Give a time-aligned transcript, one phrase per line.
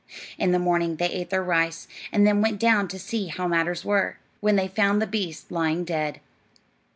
[0.39, 3.85] In the morning they ate their rice, and then went down to see how matters
[3.85, 6.19] were, when they found the beast lying dead.